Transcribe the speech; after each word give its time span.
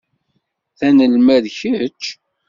D 0.79 0.81
anelmad 0.87 1.45
kečč? 1.57 2.03